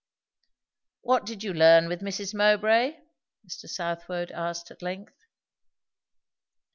"What 1.01 1.27
did 1.27 1.43
you 1.43 1.53
learn 1.53 1.87
with 1.87 2.01
Mrs. 2.01 2.33
Mowbray?" 2.33 2.93
Mr. 3.47 3.69
Southwode 3.69 4.31
asked 4.31 4.71
at 4.71 4.81
length. 4.81 5.27